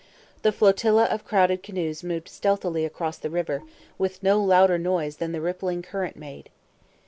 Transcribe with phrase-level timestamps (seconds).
[0.41, 3.61] The flotilla of crowded canoes moved stealthily across the river,
[3.99, 6.49] with no louder noise than the rippling current made.